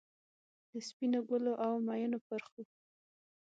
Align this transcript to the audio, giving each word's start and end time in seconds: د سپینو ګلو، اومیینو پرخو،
د 0.71 0.71
سپینو 0.87 1.19
ګلو، 1.29 1.53
اومیینو 1.65 2.17
پرخو، 2.27 2.61